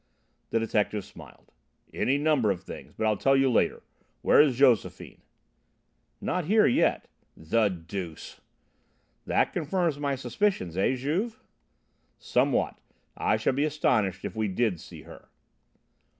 The 0.49 0.57
detective 0.59 1.05
smiled. 1.05 1.51
"Any 1.93 2.17
number 2.17 2.49
of 2.49 2.63
things. 2.63 2.95
But 2.97 3.05
I'll 3.05 3.17
tell 3.17 3.37
you 3.37 3.51
later. 3.51 3.83
Where 4.23 4.41
is 4.41 4.57
Josephine?" 4.57 5.21
"Not 6.19 6.45
here 6.45 6.65
yet." 6.65 7.07
"The 7.37 7.69
deuce!" 7.69 8.41
"That 9.27 9.53
confirms 9.53 9.99
my 9.99 10.15
suspicions; 10.15 10.75
eh, 10.75 10.95
Juve?" 10.95 11.39
"Somewhat. 12.17 12.79
I 13.15 13.37
should 13.37 13.55
be 13.55 13.63
astonished 13.63 14.25
if 14.25 14.35
we 14.35 14.47
did 14.47 14.79
see 14.79 15.03
her." 15.03 15.29